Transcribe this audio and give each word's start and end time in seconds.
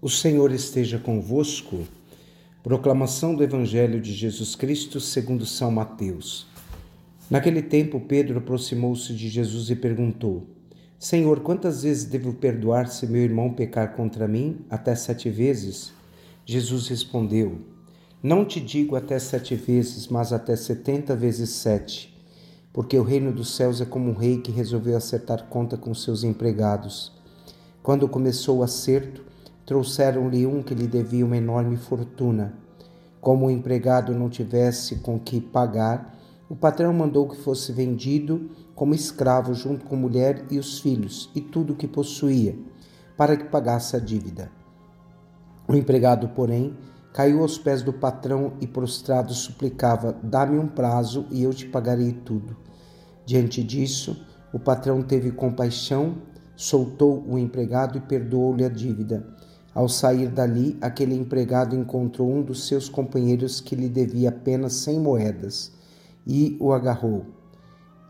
O 0.00 0.08
Senhor 0.08 0.52
esteja 0.52 0.96
convosco. 0.96 1.80
Proclamação 2.62 3.34
do 3.34 3.42
Evangelho 3.42 4.00
de 4.00 4.12
Jesus 4.12 4.54
Cristo 4.54 5.00
segundo 5.00 5.44
São 5.44 5.72
Mateus. 5.72 6.46
Naquele 7.28 7.62
tempo, 7.62 7.98
Pedro 7.98 8.38
aproximou-se 8.38 9.12
de 9.12 9.28
Jesus 9.28 9.70
e 9.70 9.74
perguntou: 9.74 10.46
Senhor, 11.00 11.40
quantas 11.40 11.82
vezes 11.82 12.04
devo 12.04 12.32
perdoar 12.32 12.86
se 12.86 13.08
meu 13.08 13.22
irmão 13.22 13.52
pecar 13.52 13.96
contra 13.96 14.28
mim? 14.28 14.60
Até 14.70 14.94
sete 14.94 15.30
vezes? 15.30 15.92
Jesus 16.46 16.86
respondeu: 16.86 17.58
Não 18.22 18.44
te 18.44 18.60
digo 18.60 18.94
até 18.94 19.18
sete 19.18 19.56
vezes, 19.56 20.06
mas 20.06 20.32
até 20.32 20.54
setenta 20.54 21.16
vezes 21.16 21.50
sete. 21.50 22.16
Porque 22.72 22.96
o 22.96 23.02
reino 23.02 23.32
dos 23.32 23.56
céus 23.56 23.80
é 23.80 23.84
como 23.84 24.10
um 24.10 24.14
rei 24.14 24.38
que 24.38 24.52
resolveu 24.52 24.96
acertar 24.96 25.48
conta 25.48 25.76
com 25.76 25.92
seus 25.92 26.22
empregados. 26.22 27.10
Quando 27.82 28.08
começou 28.08 28.58
o 28.58 28.62
acerto, 28.62 29.26
trouxeram-lhe 29.68 30.46
um 30.46 30.62
que 30.62 30.74
lhe 30.74 30.86
devia 30.86 31.26
uma 31.26 31.36
enorme 31.36 31.76
fortuna. 31.76 32.54
Como 33.20 33.44
o 33.44 33.50
empregado 33.50 34.14
não 34.14 34.30
tivesse 34.30 34.96
com 34.96 35.20
que 35.20 35.42
pagar, 35.42 36.18
o 36.48 36.56
patrão 36.56 36.90
mandou 36.90 37.28
que 37.28 37.36
fosse 37.36 37.70
vendido 37.70 38.50
como 38.74 38.94
escravo 38.94 39.52
junto 39.52 39.84
com 39.84 39.94
a 39.94 39.98
mulher 39.98 40.46
e 40.50 40.58
os 40.58 40.78
filhos 40.78 41.30
e 41.34 41.42
tudo 41.42 41.74
o 41.74 41.76
que 41.76 41.86
possuía, 41.86 42.58
para 43.14 43.36
que 43.36 43.44
pagasse 43.44 43.94
a 43.94 43.98
dívida. 43.98 44.50
O 45.68 45.74
empregado, 45.74 46.30
porém, 46.30 46.74
caiu 47.12 47.42
aos 47.42 47.58
pés 47.58 47.82
do 47.82 47.92
patrão 47.92 48.54
e 48.62 48.66
prostrado 48.66 49.34
suplicava: 49.34 50.16
Dá-me 50.22 50.58
um 50.58 50.66
prazo 50.66 51.26
e 51.30 51.42
eu 51.42 51.52
te 51.52 51.66
pagarei 51.66 52.12
tudo. 52.12 52.56
Diante 53.26 53.62
disso, 53.62 54.16
o 54.50 54.58
patrão 54.58 55.02
teve 55.02 55.30
compaixão, 55.30 56.22
soltou 56.56 57.22
o 57.28 57.38
empregado 57.38 57.98
e 57.98 58.00
perdoou-lhe 58.00 58.64
a 58.64 58.70
dívida. 58.70 59.36
Ao 59.74 59.88
sair 59.88 60.28
dali, 60.28 60.76
aquele 60.80 61.14
empregado 61.14 61.76
encontrou 61.76 62.30
um 62.30 62.42
dos 62.42 62.66
seus 62.66 62.88
companheiros 62.88 63.60
que 63.60 63.76
lhe 63.76 63.88
devia 63.88 64.30
apenas 64.30 64.72
cem 64.74 64.98
moedas 64.98 65.72
e 66.26 66.56
o 66.58 66.72
agarrou. 66.72 67.26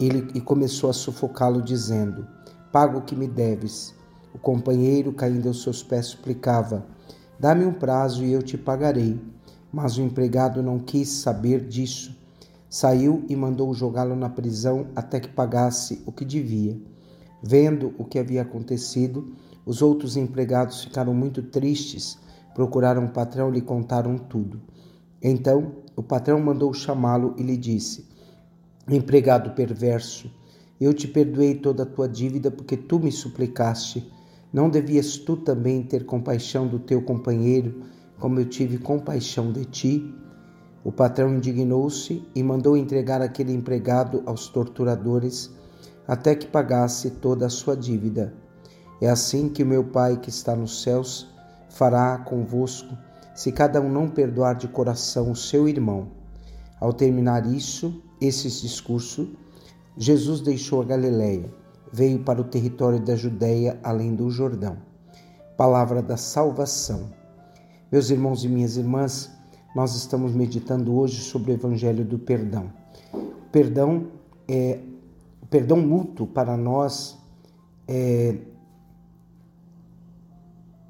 Ele 0.00 0.28
e 0.34 0.40
começou 0.40 0.88
a 0.88 0.92
sufocá-lo, 0.92 1.60
dizendo: 1.60 2.26
Paga 2.72 2.96
o 2.96 3.02
que 3.02 3.16
me 3.16 3.26
deves. 3.26 3.94
O 4.32 4.38
companheiro, 4.38 5.12
caindo 5.12 5.48
aos 5.48 5.62
seus 5.62 5.82
pés, 5.82 6.06
suplicava: 6.06 6.86
Dá-me 7.38 7.64
um 7.64 7.72
prazo 7.72 8.24
e 8.24 8.32
eu 8.32 8.42
te 8.42 8.56
pagarei. 8.56 9.20
Mas 9.72 9.98
o 9.98 10.02
empregado 10.02 10.62
não 10.62 10.78
quis 10.78 11.08
saber 11.08 11.66
disso. 11.66 12.16
Saiu 12.70 13.24
e 13.28 13.36
mandou 13.36 13.72
jogá-lo 13.74 14.14
na 14.14 14.28
prisão 14.28 14.86
até 14.94 15.20
que 15.20 15.28
pagasse 15.28 16.02
o 16.06 16.12
que 16.12 16.24
devia. 16.24 16.80
Vendo 17.42 17.94
o 17.98 18.04
que 18.04 18.18
havia 18.18 18.42
acontecido, 18.42 19.32
os 19.68 19.82
outros 19.82 20.16
empregados 20.16 20.82
ficaram 20.82 21.12
muito 21.12 21.42
tristes, 21.42 22.18
procuraram 22.54 23.04
o 23.04 23.10
patrão 23.10 23.50
e 23.50 23.56
lhe 23.56 23.60
contaram 23.60 24.16
tudo. 24.16 24.62
Então 25.22 25.72
o 25.94 26.02
patrão 26.02 26.40
mandou 26.40 26.72
chamá-lo 26.72 27.34
e 27.36 27.42
lhe 27.42 27.54
disse: 27.54 28.08
Empregado 28.88 29.50
perverso, 29.50 30.30
eu 30.80 30.94
te 30.94 31.06
perdoei 31.06 31.54
toda 31.54 31.82
a 31.82 31.86
tua 31.86 32.08
dívida 32.08 32.50
porque 32.50 32.78
tu 32.78 32.98
me 32.98 33.12
suplicaste. 33.12 34.10
Não 34.50 34.70
devias 34.70 35.18
tu 35.18 35.36
também 35.36 35.82
ter 35.82 36.06
compaixão 36.06 36.66
do 36.66 36.78
teu 36.78 37.02
companheiro, 37.02 37.82
como 38.18 38.40
eu 38.40 38.46
tive 38.46 38.78
compaixão 38.78 39.52
de 39.52 39.66
ti? 39.66 40.14
O 40.82 40.90
patrão 40.90 41.34
indignou-se 41.34 42.26
e 42.34 42.42
mandou 42.42 42.74
entregar 42.74 43.20
aquele 43.20 43.52
empregado 43.52 44.22
aos 44.24 44.48
torturadores 44.48 45.54
até 46.06 46.34
que 46.34 46.46
pagasse 46.46 47.10
toda 47.10 47.44
a 47.44 47.50
sua 47.50 47.76
dívida. 47.76 48.47
É 49.00 49.08
assim 49.08 49.48
que 49.48 49.62
o 49.62 49.66
meu 49.66 49.84
Pai 49.84 50.16
que 50.16 50.28
está 50.28 50.56
nos 50.56 50.82
céus 50.82 51.28
fará 51.68 52.18
convosco, 52.18 52.96
se 53.34 53.52
cada 53.52 53.80
um 53.80 53.88
não 53.88 54.08
perdoar 54.08 54.54
de 54.54 54.66
coração 54.66 55.30
o 55.30 55.36
seu 55.36 55.68
irmão. 55.68 56.08
Ao 56.80 56.92
terminar 56.92 57.46
isso, 57.46 58.02
esses 58.20 58.60
discursos, 58.60 59.28
Jesus 59.96 60.40
deixou 60.40 60.82
a 60.82 60.84
Galiléia, 60.84 61.52
veio 61.92 62.18
para 62.20 62.40
o 62.40 62.44
território 62.44 63.00
da 63.00 63.14
Judéia, 63.14 63.78
além 63.82 64.14
do 64.14 64.30
Jordão. 64.30 64.76
Palavra 65.56 66.02
da 66.02 66.16
salvação. 66.16 67.10
Meus 67.90 68.10
irmãos 68.10 68.44
e 68.44 68.48
minhas 68.48 68.76
irmãs, 68.76 69.30
nós 69.74 69.94
estamos 69.94 70.32
meditando 70.32 70.96
hoje 70.96 71.20
sobre 71.20 71.52
o 71.52 71.54
evangelho 71.54 72.04
do 72.04 72.18
perdão. 72.18 72.72
Perdão 73.52 74.08
é 74.48 74.80
o 75.42 75.46
perdão 75.46 75.80
mútuo 75.80 76.26
para 76.26 76.56
nós 76.56 77.18
é 77.86 78.36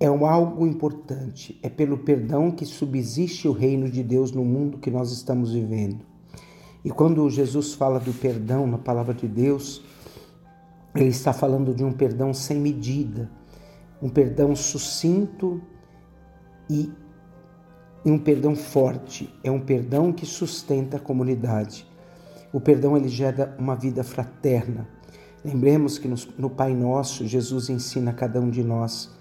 é 0.00 0.10
um 0.10 0.24
algo 0.24 0.66
importante. 0.66 1.58
É 1.62 1.68
pelo 1.68 1.98
perdão 1.98 2.50
que 2.50 2.64
subsiste 2.64 3.48
o 3.48 3.52
reino 3.52 3.90
de 3.90 4.02
Deus 4.02 4.30
no 4.30 4.44
mundo 4.44 4.78
que 4.78 4.90
nós 4.90 5.10
estamos 5.10 5.52
vivendo. 5.52 6.06
E 6.84 6.90
quando 6.90 7.28
Jesus 7.28 7.74
fala 7.74 7.98
do 7.98 8.12
perdão 8.12 8.66
na 8.66 8.78
palavra 8.78 9.12
de 9.12 9.26
Deus, 9.26 9.82
ele 10.94 11.08
está 11.08 11.32
falando 11.32 11.74
de 11.74 11.82
um 11.82 11.92
perdão 11.92 12.32
sem 12.32 12.58
medida, 12.58 13.30
um 14.00 14.08
perdão 14.08 14.54
sucinto 14.54 15.60
e, 16.70 16.90
um 18.04 18.18
perdão 18.18 18.54
forte. 18.54 19.32
É 19.42 19.50
um 19.50 19.60
perdão 19.60 20.12
que 20.12 20.24
sustenta 20.24 20.96
a 20.96 21.00
comunidade. 21.00 21.86
O 22.52 22.60
perdão 22.60 22.96
ele 22.96 23.08
gera 23.08 23.54
uma 23.58 23.74
vida 23.74 24.04
fraterna. 24.04 24.88
Lembremos 25.44 25.98
que 25.98 26.08
no 26.38 26.48
Pai 26.48 26.72
Nosso, 26.72 27.26
Jesus 27.26 27.68
ensina 27.68 28.12
a 28.12 28.14
cada 28.14 28.40
um 28.40 28.48
de 28.48 28.62
nós 28.62 29.17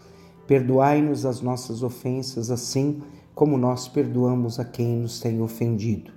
Perdoai-nos 0.47 1.25
as 1.25 1.41
nossas 1.41 1.84
ofensas, 1.84 2.50
assim 2.50 3.03
como 3.35 3.58
nós 3.58 3.88
perdoamos 3.88 4.59
a 4.59 4.66
quem 4.66 4.96
nos 4.96 5.19
tem 5.19 5.41
ofendido. 5.41 6.12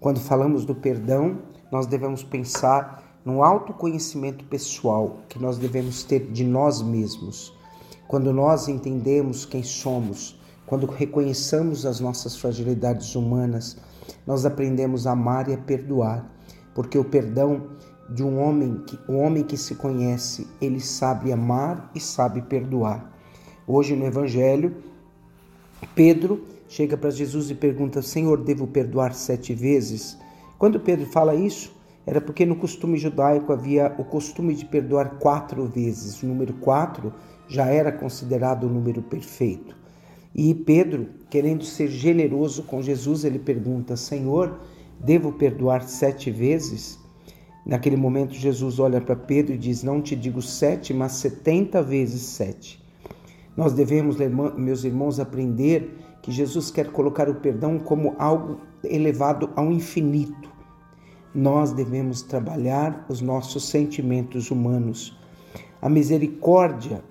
Quando 0.00 0.18
falamos 0.18 0.64
do 0.64 0.74
perdão, 0.74 1.38
nós 1.70 1.86
devemos 1.86 2.24
pensar 2.24 3.20
no 3.24 3.44
autoconhecimento 3.44 4.44
pessoal 4.46 5.18
que 5.28 5.38
nós 5.38 5.58
devemos 5.58 6.02
ter 6.02 6.30
de 6.32 6.42
nós 6.42 6.80
mesmos. 6.80 7.52
Quando 8.08 8.32
nós 8.32 8.66
entendemos 8.66 9.44
quem 9.44 9.62
somos, 9.62 10.40
quando 10.66 10.86
reconheçamos 10.86 11.84
as 11.84 12.00
nossas 12.00 12.36
fragilidades 12.36 13.14
humanas, 13.14 13.76
nós 14.26 14.46
aprendemos 14.46 15.06
a 15.06 15.12
amar 15.12 15.48
e 15.48 15.52
a 15.54 15.58
perdoar, 15.58 16.34
porque 16.74 16.96
o 16.96 17.04
perdão 17.04 17.68
de 18.08 18.24
um 18.24 18.40
homem, 18.40 18.82
o 19.06 19.12
homem 19.18 19.44
que 19.44 19.56
se 19.56 19.74
conhece, 19.74 20.48
ele 20.60 20.80
sabe 20.80 21.30
amar 21.30 21.90
e 21.94 22.00
sabe 22.00 22.42
perdoar. 22.42 23.19
Hoje 23.72 23.94
no 23.94 24.04
Evangelho, 24.04 24.74
Pedro 25.94 26.44
chega 26.68 26.96
para 26.96 27.08
Jesus 27.08 27.50
e 27.50 27.54
pergunta: 27.54 28.02
Senhor, 28.02 28.42
devo 28.42 28.66
perdoar 28.66 29.14
sete 29.14 29.54
vezes? 29.54 30.18
Quando 30.58 30.80
Pedro 30.80 31.06
fala 31.06 31.36
isso, 31.36 31.72
era 32.04 32.20
porque 32.20 32.44
no 32.44 32.56
costume 32.56 32.98
judaico 32.98 33.52
havia 33.52 33.94
o 33.96 34.02
costume 34.04 34.56
de 34.56 34.64
perdoar 34.64 35.20
quatro 35.20 35.66
vezes. 35.66 36.20
O 36.20 36.26
número 36.26 36.52
quatro 36.54 37.14
já 37.46 37.66
era 37.66 37.92
considerado 37.92 38.64
o 38.64 38.68
número 38.68 39.02
perfeito. 39.02 39.76
E 40.34 40.52
Pedro, 40.52 41.06
querendo 41.30 41.64
ser 41.64 41.86
generoso 41.86 42.64
com 42.64 42.82
Jesus, 42.82 43.24
ele 43.24 43.38
pergunta: 43.38 43.96
Senhor, 43.96 44.58
devo 44.98 45.30
perdoar 45.34 45.84
sete 45.84 46.28
vezes? 46.28 46.98
Naquele 47.64 47.96
momento, 47.96 48.34
Jesus 48.34 48.80
olha 48.80 49.00
para 49.00 49.14
Pedro 49.14 49.54
e 49.54 49.58
diz: 49.58 49.84
Não 49.84 50.02
te 50.02 50.16
digo 50.16 50.42
sete, 50.42 50.92
mas 50.92 51.12
setenta 51.12 51.80
vezes 51.80 52.22
sete. 52.22 52.80
Nós 53.60 53.74
devemos, 53.74 54.16
meus 54.56 54.84
irmãos, 54.84 55.20
aprender 55.20 55.94
que 56.22 56.32
Jesus 56.32 56.70
quer 56.70 56.90
colocar 56.90 57.28
o 57.28 57.34
perdão 57.34 57.78
como 57.78 58.16
algo 58.18 58.58
elevado 58.82 59.50
ao 59.54 59.70
infinito. 59.70 60.50
Nós 61.34 61.70
devemos 61.70 62.22
trabalhar 62.22 63.04
os 63.06 63.20
nossos 63.20 63.68
sentimentos 63.68 64.50
humanos. 64.50 65.14
A 65.82 65.90
misericórdia 65.90 67.04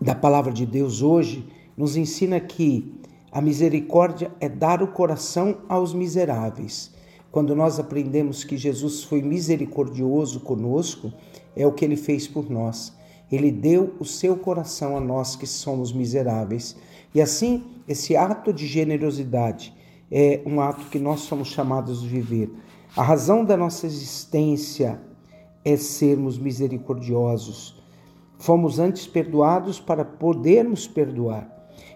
da 0.00 0.14
palavra 0.14 0.54
de 0.54 0.64
Deus 0.64 1.02
hoje 1.02 1.46
nos 1.76 1.98
ensina 1.98 2.40
que 2.40 2.98
a 3.30 3.42
misericórdia 3.42 4.30
é 4.40 4.48
dar 4.48 4.82
o 4.82 4.86
coração 4.86 5.58
aos 5.68 5.92
miseráveis. 5.92 6.94
Quando 7.30 7.54
nós 7.54 7.78
aprendemos 7.78 8.42
que 8.42 8.56
Jesus 8.56 9.04
foi 9.04 9.20
misericordioso 9.20 10.40
conosco, 10.40 11.12
é 11.54 11.66
o 11.66 11.72
que 11.72 11.84
ele 11.84 11.98
fez 11.98 12.26
por 12.26 12.48
nós. 12.48 12.96
Ele 13.30 13.50
deu 13.50 13.94
o 13.98 14.04
seu 14.04 14.36
coração 14.36 14.96
a 14.96 15.00
nós 15.00 15.34
que 15.34 15.46
somos 15.46 15.92
miseráveis. 15.92 16.76
E 17.14 17.20
assim, 17.20 17.64
esse 17.88 18.16
ato 18.16 18.52
de 18.52 18.66
generosidade 18.66 19.74
é 20.10 20.40
um 20.46 20.60
ato 20.60 20.86
que 20.86 20.98
nós 20.98 21.20
somos 21.20 21.48
chamados 21.48 22.02
de 22.02 22.08
viver. 22.08 22.50
A 22.96 23.02
razão 23.02 23.44
da 23.44 23.56
nossa 23.56 23.86
existência 23.86 25.00
é 25.64 25.76
sermos 25.76 26.38
misericordiosos. 26.38 27.82
Fomos 28.38 28.78
antes 28.78 29.06
perdoados 29.06 29.80
para 29.80 30.04
podermos 30.04 30.86
perdoar. 30.86 31.52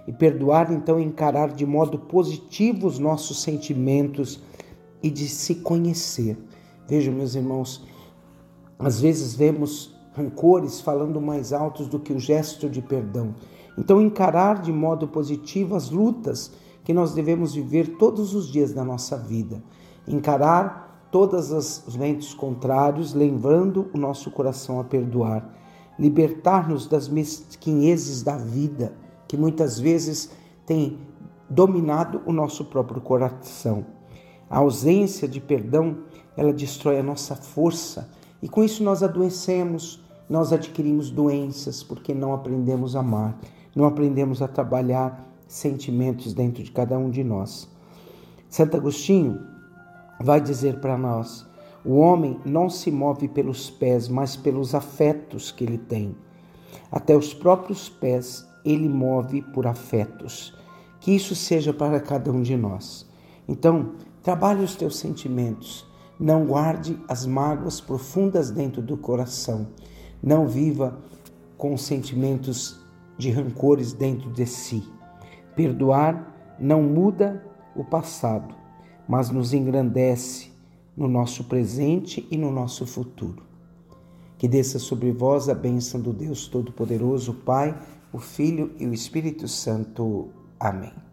E 0.07 0.13
perdoar, 0.13 0.73
então, 0.73 0.99
é 0.99 1.03
encarar 1.03 1.53
de 1.53 1.65
modo 1.65 1.99
positivo 1.99 2.87
os 2.87 2.99
nossos 2.99 3.43
sentimentos 3.43 4.43
e 5.03 5.11
de 5.11 5.29
se 5.29 5.57
conhecer. 5.57 6.37
Vejam, 6.89 7.15
meus 7.15 7.35
irmãos, 7.35 7.87
às 8.79 9.01
vezes 9.01 9.35
vemos 9.35 9.95
rancores 10.13 10.81
falando 10.81 11.21
mais 11.21 11.53
altos 11.53 11.89
do 11.89 11.99
que 11.99 12.13
o 12.13 12.19
gesto 12.19 12.69
de 12.69 12.83
perdão. 12.83 13.35
Então, 13.79 14.01
encarar 14.01 14.61
de 14.61 14.73
modo 14.73 15.09
positivo 15.09 15.75
as 15.75 15.91
lutas 15.91 16.53
que 16.85 16.93
nós 16.93 17.15
devemos 17.15 17.55
viver 17.55 17.97
todos 17.99 18.35
os 18.35 18.51
dias 18.51 18.73
da 18.73 18.85
nossa 18.85 19.17
vida. 19.17 19.63
Encarar 20.07 21.09
todos 21.11 21.51
os 21.51 21.97
ventos 21.97 22.35
contrários, 22.35 23.15
lembrando 23.15 23.89
o 23.95 23.99
nosso 23.99 24.31
coração 24.31 24.81
a 24.81 24.85
perdoar. 24.85 25.57
Libertar-nos 25.99 26.87
das 26.87 27.09
mesquinhezes 27.09 28.23
da 28.23 28.37
vida, 28.37 28.95
que 29.29 29.37
muitas 29.37 29.79
vezes 29.79 30.31
tem 30.67 30.99
dominado 31.49 32.23
o 32.27 32.33
nosso 32.33 32.65
próprio 32.65 33.01
coração. 33.01 33.85
A 34.49 34.59
ausência 34.59 35.29
de 35.29 35.41
perdão, 35.41 35.99
ela 36.37 36.53
destrói 36.53 36.99
a 36.99 37.03
nossa 37.03 37.37
força 37.37 38.11
e 38.43 38.49
com 38.49 38.65
isso 38.65 38.83
nós 38.83 39.03
adoecemos, 39.03 40.03
nós 40.29 40.53
adquirimos 40.53 41.11
doenças 41.11 41.83
porque 41.83 42.15
não 42.15 42.33
aprendemos 42.33 42.97
a 42.97 43.01
amar, 43.01 43.39
não 43.75 43.85
aprendemos 43.85 44.41
a 44.41 44.49
trabalhar 44.49 45.29
sentimentos 45.47 46.33
dentro 46.33 46.63
de 46.63 46.71
cada 46.71 46.99
um 46.99 47.11
de 47.11 47.25
nós. 47.25 47.69
Santo 48.49 48.77
Agostinho 48.77 49.41
vai 50.21 50.41
dizer 50.41 50.81
para 50.81 50.97
nós: 50.97 51.47
o 51.85 51.97
homem 51.97 52.39
não 52.45 52.69
se 52.69 52.91
move 52.91 53.27
pelos 53.29 53.71
pés, 53.71 54.09
mas 54.09 54.37
pelos 54.37 54.75
afetos 54.75 55.51
que 55.51 55.65
ele 55.65 55.79
tem. 55.79 56.15
Até 56.93 57.17
os 57.17 57.33
próprios 57.33 57.89
pés 57.89 58.47
ele 58.65 58.89
move 58.89 59.43
por 59.43 59.67
afetos. 59.67 60.57
Que 61.01 61.13
isso 61.13 61.35
seja 61.35 61.73
para 61.73 61.99
cada 61.99 62.31
um 62.31 62.43
de 62.43 62.57
nós. 62.57 63.09
Então, 63.49 63.93
trabalhe 64.23 64.63
os 64.63 64.77
teus 64.77 64.99
sentimentos. 64.99 65.90
Não 66.21 66.45
guarde 66.45 67.01
as 67.09 67.25
mágoas 67.25 67.81
profundas 67.81 68.51
dentro 68.51 68.83
do 68.83 68.95
coração. 68.95 69.69
Não 70.23 70.47
viva 70.47 70.99
com 71.57 71.75
sentimentos 71.79 72.79
de 73.17 73.31
rancores 73.31 73.95
dentro 73.95 74.31
de 74.31 74.45
si. 74.45 74.87
Perdoar 75.57 76.57
não 76.59 76.83
muda 76.83 77.43
o 77.75 77.83
passado, 77.83 78.55
mas 79.09 79.31
nos 79.31 79.55
engrandece 79.55 80.51
no 80.95 81.09
nosso 81.09 81.45
presente 81.45 82.29
e 82.31 82.37
no 82.37 82.51
nosso 82.51 82.87
futuro. 82.87 83.43
Que 84.37 84.47
desça 84.47 84.79
sobre 84.79 85.11
vós 85.13 85.49
a 85.49 85.55
bênção 85.55 86.01
do 86.01 86.13
Deus 86.13 86.49
Todo-Poderoso, 86.49 87.33
Pai, 87.33 87.79
o 88.13 88.19
Filho 88.19 88.73
e 88.79 88.87
o 88.87 88.93
Espírito 88.93 89.49
Santo. 89.49 90.29
Amém. 90.59 91.10